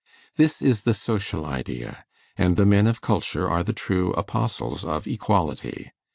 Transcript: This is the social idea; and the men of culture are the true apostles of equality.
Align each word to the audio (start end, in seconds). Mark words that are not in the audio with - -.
This 0.35 0.63
is 0.63 0.81
the 0.81 0.95
social 0.95 1.45
idea; 1.45 2.05
and 2.35 2.55
the 2.55 2.65
men 2.65 2.87
of 2.87 3.01
culture 3.01 3.47
are 3.47 3.61
the 3.61 3.71
true 3.71 4.13
apostles 4.13 4.83
of 4.83 5.05
equality. 5.05 5.91